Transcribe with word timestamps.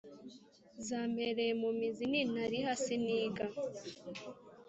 Zampereye 0.85 1.53
mu 1.61 1.69
mizi 1.79 2.03
Nintariha 2.11 2.71
siniga, 2.83 3.45